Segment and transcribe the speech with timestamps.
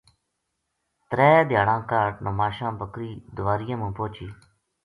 [1.09, 4.27] ترے دھیاڑاں کاہڈ نماشاں بکری دواریاں ما پوہچی